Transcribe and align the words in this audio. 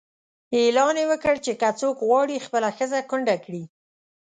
اعلان 0.57 0.95
یې 1.01 1.05
وکړ 1.11 1.35
چې 1.45 1.53
که 1.61 1.69
څوک 1.79 1.97
غواړي 2.07 2.43
خپله 2.45 2.69
ښځه 2.77 2.99
کونډه 3.09 3.35
کړي. 3.45 3.63